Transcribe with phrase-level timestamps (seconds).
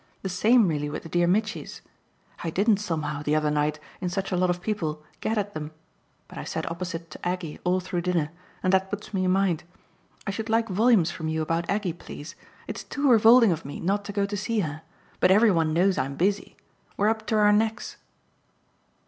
[0.23, 1.81] The same really with the dear Mitchys.
[2.43, 5.73] I didn't somehow, the other night, in such a lot of people, get at them.
[6.27, 8.31] But I sat opposite to Aggie all through dinner,
[8.63, 9.63] and that puts me in mind.
[10.25, 12.33] I should like volumes from you about Aggie, please.
[12.65, 14.81] It's too revolting of me not to go to see her.
[15.19, 16.57] But every one knows I'm busy.
[16.97, 17.97] We're up to our necks!"